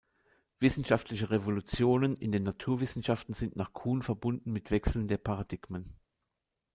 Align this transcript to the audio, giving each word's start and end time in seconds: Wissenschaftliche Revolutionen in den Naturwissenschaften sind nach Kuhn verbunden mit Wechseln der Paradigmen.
Wissenschaftliche 0.59 1.29
Revolutionen 1.29 2.17
in 2.17 2.31
den 2.31 2.41
Naturwissenschaften 2.41 3.35
sind 3.35 3.55
nach 3.55 3.71
Kuhn 3.71 4.01
verbunden 4.01 4.51
mit 4.51 4.71
Wechseln 4.71 5.07
der 5.07 5.17
Paradigmen. 5.19 5.95